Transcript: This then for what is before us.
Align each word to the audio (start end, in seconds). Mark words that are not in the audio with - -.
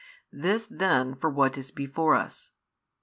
This 0.33 0.65
then 0.67 1.13
for 1.13 1.29
what 1.29 1.59
is 1.59 1.69
before 1.69 2.15
us. 2.15 2.49